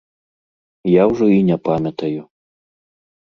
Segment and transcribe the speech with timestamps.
[0.91, 2.21] Я ўжо і не памятаю.